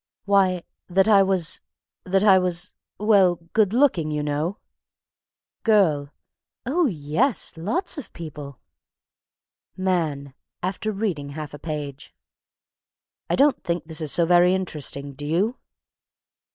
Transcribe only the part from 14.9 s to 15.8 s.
do you?"